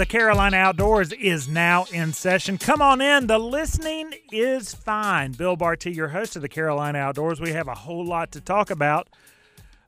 [0.00, 2.56] The Carolina Outdoors is now in session.
[2.56, 3.26] Come on in.
[3.26, 5.32] The listening is fine.
[5.32, 7.38] Bill Barty, your host of the Carolina Outdoors.
[7.38, 9.10] We have a whole lot to talk about.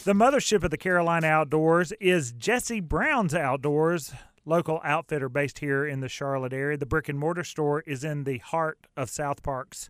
[0.05, 4.13] The mothership of the Carolina Outdoors is Jesse Brown's Outdoors,
[4.45, 6.77] local outfitter based here in the Charlotte area.
[6.77, 9.89] The brick and mortar store is in the heart of South Park's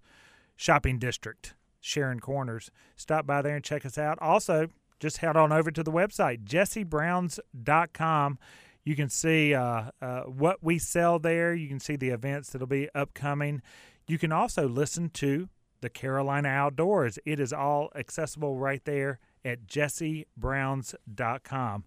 [0.55, 2.71] shopping district, Sharon Corners.
[2.95, 4.21] Stop by there and check us out.
[4.21, 4.69] Also,
[5.01, 8.39] just head on over to the website, jessebrowns.com.
[8.85, 11.55] You can see uh, uh, what we sell there.
[11.55, 13.63] You can see the events that'll be upcoming.
[14.09, 15.49] You can also listen to
[15.81, 17.19] the Carolina Outdoors.
[17.25, 21.85] It is all accessible right there at jessebrowns.com.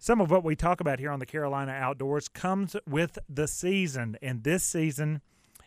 [0.00, 4.16] Some of what we talk about here on the Carolina Outdoors comes with the season,
[4.22, 5.22] and this season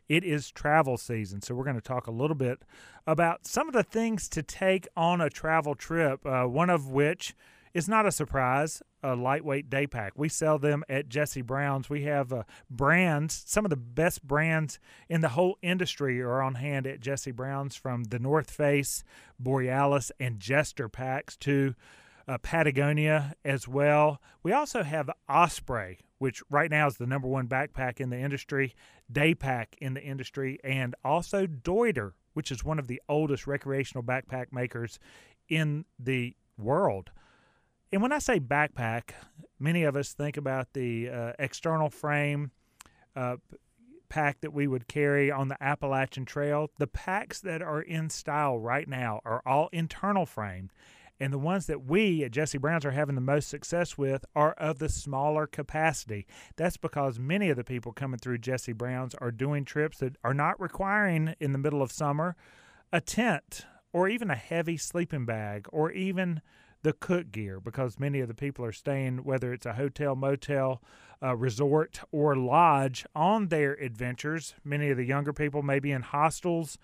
[0.08, 1.42] it is travel season.
[1.42, 2.64] So we're going to talk a little bit
[3.08, 7.34] about some of the things to take on a travel trip, uh, one of which
[7.74, 10.14] is not a surprise a lightweight day pack.
[10.16, 11.90] We sell them at Jesse Brown's.
[11.90, 16.56] We have uh, brands, some of the best brands in the whole industry are on
[16.56, 19.04] hand at Jesse Brown's from the North Face,
[19.40, 21.76] Borealis, and Jester packs to
[22.28, 24.22] uh, Patagonia as well.
[24.44, 28.76] We also have Osprey, which right now is the number one backpack in the industry,
[29.12, 34.04] day pack in the industry, and also Deuter, which is one of the oldest recreational
[34.04, 35.00] backpack makers
[35.50, 37.12] in the world.
[37.92, 39.12] And when I say backpack,
[39.60, 42.52] many of us think about the uh, external frame
[43.16, 43.38] uh,
[44.08, 46.70] pack that we would carry on the Appalachian Trail.
[46.78, 50.70] The packs that are in style right now are all internal frame.
[51.20, 54.54] And the ones that we at Jesse Brown's are having the most success with are
[54.54, 56.26] of the smaller capacity.
[56.56, 60.34] That's because many of the people coming through Jesse Brown's are doing trips that are
[60.34, 62.36] not requiring, in the middle of summer,
[62.92, 66.42] a tent or even a heavy sleeping bag or even
[66.84, 70.82] the cook gear because many of the people are staying, whether it's a hotel, motel,
[71.22, 74.56] uh, resort, or lodge, on their adventures.
[74.64, 76.78] Many of the younger people may be in hostels,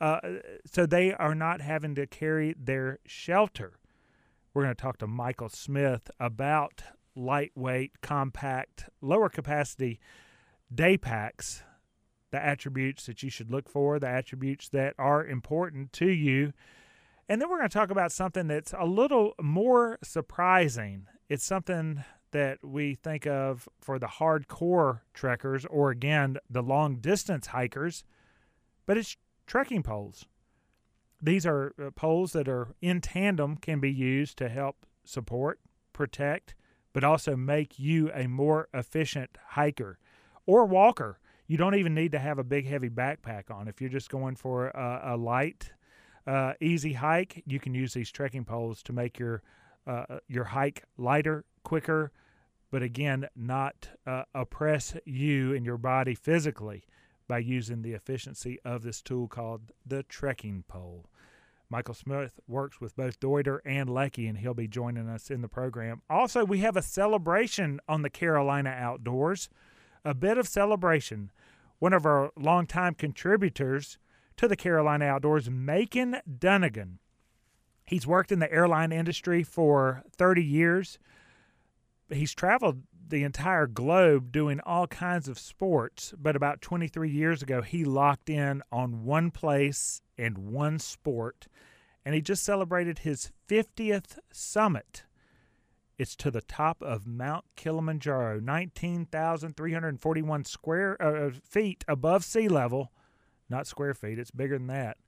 [0.00, 0.20] uh,
[0.64, 3.74] so they are not having to carry their shelter.
[4.54, 6.82] We're going to talk to Michael Smith about
[7.14, 10.00] lightweight, compact, lower capacity
[10.72, 11.62] day packs,
[12.30, 16.52] the attributes that you should look for, the attributes that are important to you
[17.30, 21.06] and then we're going to talk about something that's a little more surprising.
[21.28, 22.02] It's something
[22.32, 28.02] that we think of for the hardcore trekkers or, again, the long distance hikers,
[28.84, 30.26] but it's trekking poles.
[31.22, 35.60] These are uh, poles that are in tandem, can be used to help support,
[35.92, 36.56] protect,
[36.92, 40.00] but also make you a more efficient hiker
[40.46, 41.20] or walker.
[41.46, 43.68] You don't even need to have a big, heavy backpack on.
[43.68, 45.70] If you're just going for a, a light
[46.26, 49.42] uh, easy hike, you can use these trekking poles to make your
[49.86, 52.12] uh, your hike lighter, quicker,
[52.70, 56.84] but again, not uh, oppress you and your body physically
[57.26, 61.06] by using the efficiency of this tool called the trekking pole.
[61.68, 65.48] Michael Smith works with both Deuter and Leki, and he'll be joining us in the
[65.48, 66.02] program.
[66.10, 69.48] Also, we have a celebration on the Carolina Outdoors,
[70.04, 71.30] a bit of celebration.
[71.78, 73.98] One of our longtime contributors
[74.40, 76.98] to the Carolina Outdoors, Macon Dunnigan.
[77.84, 80.98] He's worked in the airline industry for 30 years.
[82.08, 87.60] He's traveled the entire globe doing all kinds of sports, but about 23 years ago,
[87.60, 91.46] he locked in on one place and one sport,
[92.02, 95.04] and he just celebrated his 50th summit.
[95.98, 102.90] It's to the top of Mount Kilimanjaro, 19,341 square uh, feet above sea level
[103.50, 104.98] not square feet, it's bigger than that.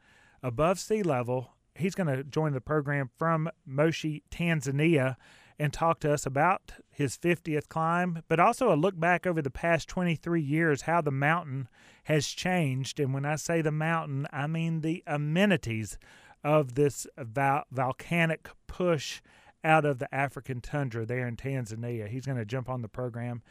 [0.42, 5.16] Above sea level, he's going to join the program from Moshi, Tanzania,
[5.58, 9.50] and talk to us about his 50th climb, but also a look back over the
[9.50, 11.68] past 23 years, how the mountain
[12.04, 12.98] has changed.
[12.98, 15.98] And when I say the mountain, I mean the amenities
[16.42, 19.20] of this vol- volcanic push
[19.62, 22.08] out of the African tundra there in Tanzania.
[22.08, 23.42] He's going to jump on the program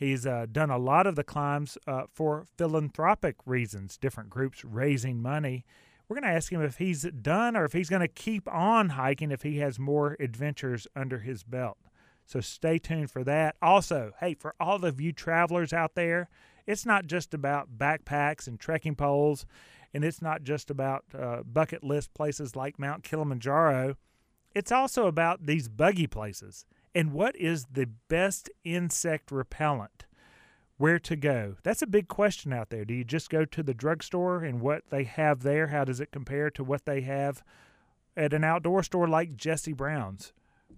[0.00, 5.20] He's uh, done a lot of the climbs uh, for philanthropic reasons, different groups raising
[5.20, 5.66] money.
[6.08, 8.90] We're going to ask him if he's done or if he's going to keep on
[8.90, 11.76] hiking if he has more adventures under his belt.
[12.24, 13.56] So stay tuned for that.
[13.60, 16.30] Also, hey, for all of you travelers out there,
[16.66, 19.44] it's not just about backpacks and trekking poles,
[19.92, 23.96] and it's not just about uh, bucket list places like Mount Kilimanjaro.
[24.54, 26.64] It's also about these buggy places.
[26.94, 30.06] And what is the best insect repellent?
[30.76, 31.56] Where to go?
[31.62, 32.84] That's a big question out there.
[32.84, 35.68] Do you just go to the drugstore and what they have there?
[35.68, 37.42] How does it compare to what they have
[38.16, 40.32] at an outdoor store like Jesse Brown's?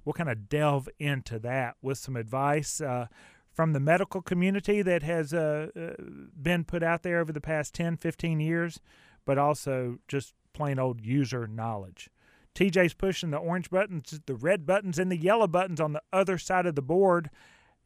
[0.04, 3.06] We'll kind of delve into that with some advice uh,
[3.52, 6.02] from the medical community that has uh, uh,
[6.40, 8.80] been put out there over the past 10, 15 years,
[9.24, 12.10] but also just plain old user knowledge.
[12.54, 16.38] TJ's pushing the orange buttons, the red buttons, and the yellow buttons on the other
[16.38, 17.31] side of the board.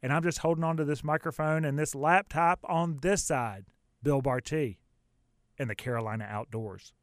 [0.01, 3.65] And I'm just holding on to this microphone and this laptop on this side.
[4.03, 4.79] Bill Barty
[5.57, 6.93] and the Carolina Outdoors.